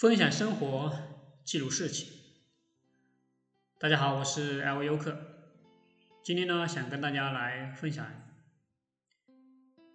[0.00, 0.98] 分享生活，
[1.44, 2.08] 记录事情。
[3.78, 5.14] 大家好，我是 L 优客。
[6.24, 8.10] 今天呢，想跟大家来分享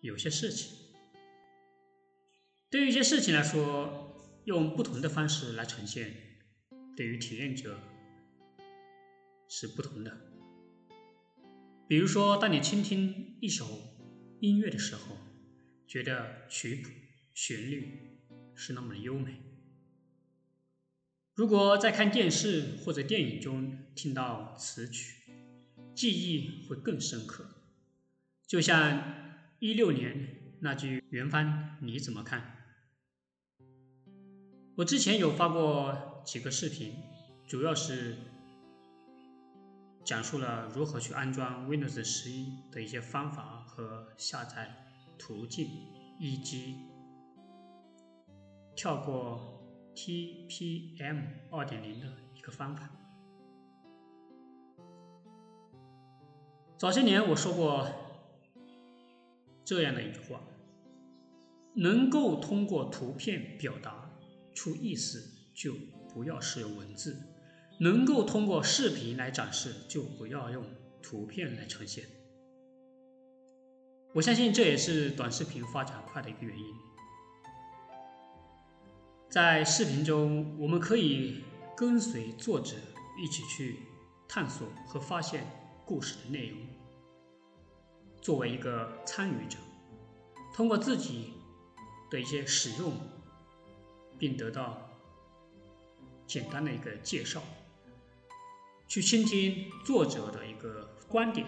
[0.00, 0.94] 有些事情。
[2.70, 6.14] 对于一些事情来说，用不同的方式来呈现，
[6.96, 7.80] 对于体验者
[9.48, 10.16] 是不同的。
[11.88, 13.66] 比如说，当你倾听一首
[14.38, 15.16] 音乐的时候，
[15.88, 16.88] 觉得曲谱、
[17.34, 18.20] 旋律
[18.54, 19.42] 是那么的优美。
[21.38, 25.22] 如果在看电视或者电影中听到词曲，
[25.94, 27.46] 记忆会更深刻。
[28.44, 32.56] 就像一六年那句原翻，你怎么看？
[34.78, 36.96] 我之前有发过几个视频，
[37.46, 38.16] 主要是
[40.04, 44.74] 讲述了如何去安装 Windows 十一的一些方法和下载
[45.16, 45.68] 途径，
[46.18, 46.74] 以及
[48.74, 49.54] 跳过。
[49.98, 52.88] TPM 二点零的一个方法。
[56.78, 57.88] 早些年我说过
[59.64, 60.40] 这样的一句话：
[61.74, 64.08] 能够通过图片表达
[64.54, 65.20] 出意思，
[65.52, 65.74] 就
[66.14, 67.14] 不要使用文字；
[67.80, 70.64] 能够通过视频来展示，就不要用
[71.02, 72.04] 图片来呈现。
[74.14, 76.64] 我相信这也是短视频发展快的一个原因。
[79.28, 81.44] 在视频中，我们可以
[81.76, 82.76] 跟随作者
[83.18, 83.80] 一起去
[84.26, 85.44] 探索和发现
[85.84, 86.58] 故事的内容。
[88.22, 89.58] 作为一个参与者，
[90.54, 91.34] 通过自己
[92.10, 92.94] 的一些使用，
[94.18, 94.90] 并得到
[96.26, 97.42] 简单的一个介绍，
[98.88, 101.46] 去倾听作者的一个观点，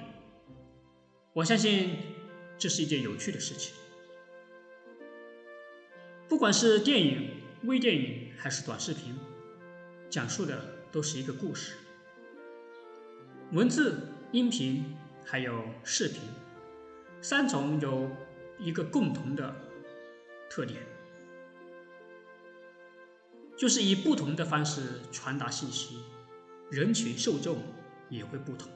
[1.32, 1.96] 我相信
[2.58, 3.74] 这是一件有趣的事情。
[6.28, 7.40] 不管是电影。
[7.64, 9.14] 微电影还是短视频，
[10.08, 10.58] 讲述的
[10.90, 11.76] 都是一个故事。
[13.52, 16.20] 文字、音频还有视频，
[17.20, 18.10] 三种有
[18.58, 19.54] 一个共同的
[20.48, 20.80] 特点，
[23.58, 26.02] 就是以不同的方式传达信息，
[26.70, 27.58] 人群受众
[28.08, 28.70] 也会不同。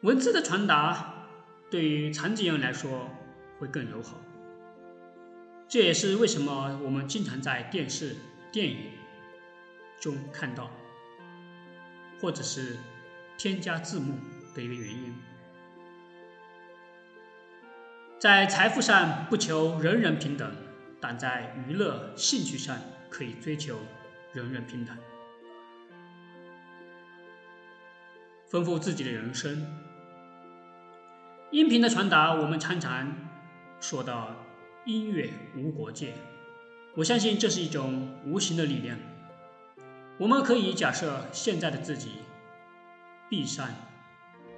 [0.00, 1.28] 文字的传达
[1.70, 3.10] 对于残疾人来说
[3.58, 4.18] 会更友好。
[5.68, 8.16] 这也是为什么我们经常在电视、
[8.52, 8.92] 电影
[9.98, 10.70] 中看到，
[12.20, 12.76] 或者是
[13.36, 14.16] 添加字幕
[14.54, 15.16] 的一个原因。
[18.20, 20.54] 在财富上不求人人平等，
[21.00, 22.78] 但在娱乐、兴趣上
[23.10, 23.78] 可以追求
[24.32, 24.96] 人人平等，
[28.46, 29.66] 丰富自己的人生。
[31.50, 33.12] 音频的传达，我们常常
[33.80, 34.36] 说到。
[34.86, 36.12] 音乐无国界，
[36.94, 38.98] 我相信这是一种无形的力量。
[40.18, 42.10] 我们可以假设现在的自己
[43.30, 43.66] 闭上，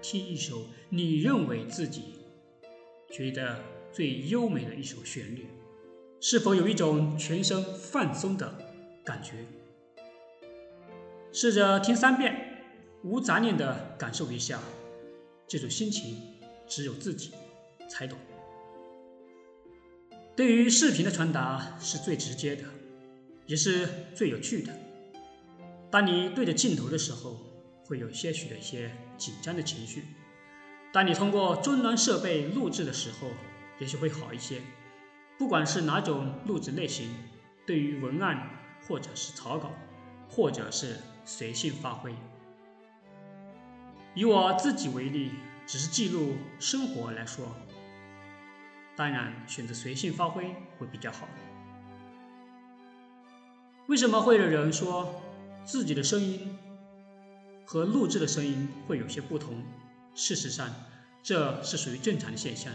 [0.03, 2.16] 听一首你认为自己
[3.09, 3.60] 觉得
[3.92, 5.47] 最优美的一首旋律，
[6.20, 8.53] 是否有一种全身放松的
[9.04, 9.47] 感觉？
[11.31, 12.65] 试着听三遍，
[13.04, 14.60] 无杂念的感受一下
[15.47, 16.20] 这种心情，
[16.66, 17.31] 只有自己
[17.88, 18.19] 才懂。
[20.36, 22.64] 对于视频的传达是最直接的，
[23.47, 24.70] 也是最有趣的。
[25.91, 27.38] 当你对着镜头的时候，
[27.86, 30.02] 会有些许的一些紧张的情绪；
[30.92, 33.30] 当你通过终端设备录制的时候，
[33.78, 34.60] 也许会好一些。
[35.38, 37.08] 不管是哪种录制类型，
[37.66, 38.50] 对于文案
[38.86, 39.72] 或者是草稿，
[40.28, 42.14] 或者是随性发挥。
[44.14, 45.30] 以我自己为例，
[45.66, 47.56] 只是记录生活来说。
[48.97, 51.29] 当然，选择随性发挥会比较好。
[53.89, 55.23] 为什么会有人说
[55.65, 56.59] 自己的声音
[57.65, 59.62] 和录制的声音会有些不同？
[60.15, 60.69] 事实上，
[61.23, 62.73] 这是属于正常的现象。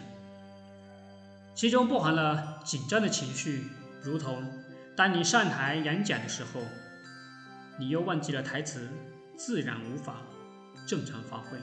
[1.56, 3.66] 其中包含了紧张的情绪，
[4.04, 4.48] 如同
[4.96, 6.62] 当你上台演讲的时候，
[7.80, 8.88] 你又忘记了台词，
[9.36, 10.22] 自然无法
[10.88, 11.58] 正常发挥。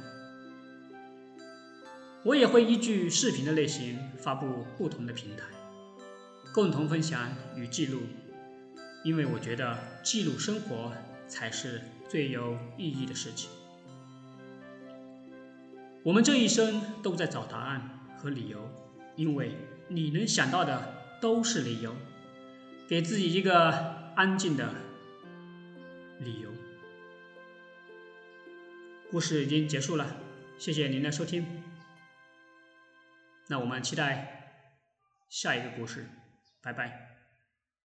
[2.24, 5.44] 我也会依据视频的类型发布不同的平台，
[6.52, 8.00] 共同分享与记录，
[9.04, 10.92] 因为我觉得记录生活
[11.28, 13.48] 才是最有意义的事情。
[16.02, 18.68] 我们这一生都在找答案和理由，
[19.14, 19.52] 因为
[19.88, 21.94] 你能想到的都是理由，
[22.88, 23.70] 给自己一个
[24.16, 24.74] 安静的
[26.20, 26.50] 理由。
[29.10, 30.16] 故事已经结束了，
[30.58, 31.46] 谢谢您的收听。
[33.48, 34.62] 那我们期待
[35.28, 36.06] 下一个故事，
[36.62, 37.07] 拜拜。